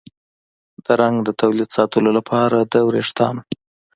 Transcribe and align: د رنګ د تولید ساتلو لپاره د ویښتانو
د 0.85 0.87
رنګ 1.01 1.17
د 1.23 1.29
تولید 1.41 1.69
ساتلو 1.77 2.09
لپاره 2.17 2.57
د 2.71 2.75
ویښتانو 2.89 3.41